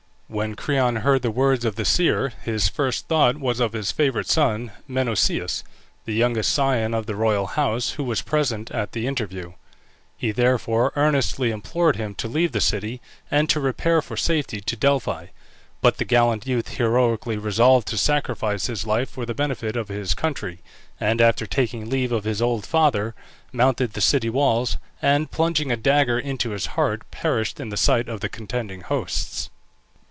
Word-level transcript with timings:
When 0.33 0.55
Creon 0.55 0.95
heard 1.03 1.23
the 1.23 1.29
words 1.29 1.65
of 1.65 1.75
the 1.75 1.83
seer 1.83 2.29
his 2.29 2.69
first 2.69 3.09
thought 3.09 3.37
was 3.37 3.59
of 3.59 3.73
his 3.73 3.91
favourite 3.91 4.27
son 4.29 4.71
Menoeceus, 4.87 5.61
the 6.05 6.13
youngest 6.13 6.53
scion 6.53 6.93
of 6.93 7.05
the 7.05 7.17
royal 7.17 7.45
house, 7.47 7.91
who 7.91 8.05
was 8.05 8.21
present 8.21 8.71
at 8.71 8.93
the 8.93 9.07
interview. 9.07 9.51
He 10.15 10.31
therefore 10.31 10.93
earnestly 10.95 11.51
implored 11.51 11.97
him 11.97 12.15
to 12.15 12.29
leave 12.29 12.53
the 12.53 12.61
city, 12.61 13.01
and 13.29 13.49
to 13.49 13.59
repair 13.59 14.01
for 14.01 14.15
safety 14.15 14.61
to 14.61 14.77
Delphi. 14.77 15.25
But 15.81 15.97
the 15.97 16.05
gallant 16.05 16.47
youth 16.47 16.69
heroically 16.77 17.35
resolved 17.35 17.89
to 17.89 17.97
sacrifice 17.97 18.67
his 18.67 18.87
life 18.87 19.09
for 19.09 19.25
the 19.25 19.33
benefit 19.33 19.75
of 19.75 19.89
his 19.89 20.13
country, 20.15 20.59
and 20.97 21.19
after 21.19 21.45
taking 21.45 21.89
leave 21.89 22.13
of 22.13 22.23
his 22.23 22.41
old 22.41 22.65
father, 22.65 23.15
mounted 23.51 23.91
the 23.93 23.99
city 24.01 24.29
walls, 24.29 24.77
and 25.01 25.29
plunging 25.29 25.73
a 25.73 25.77
dagger 25.77 26.17
into 26.17 26.51
his 26.51 26.67
heart, 26.67 27.01
perished 27.11 27.59
in 27.59 27.67
the 27.67 27.75
sight 27.75 28.07
of 28.07 28.21
the 28.21 28.29
contending 28.29 28.79
hosts. 28.79 29.49